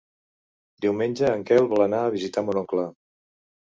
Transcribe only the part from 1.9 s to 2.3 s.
a